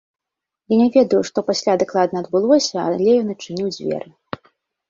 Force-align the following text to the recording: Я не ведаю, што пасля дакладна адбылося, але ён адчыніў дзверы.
Я 0.73 0.77
не 0.79 0.87
ведаю, 0.95 1.19
што 1.29 1.43
пасля 1.49 1.75
дакладна 1.83 2.17
адбылося, 2.25 2.75
але 2.87 3.07
ён 3.21 3.27
адчыніў 3.35 3.67
дзверы. 3.77 4.09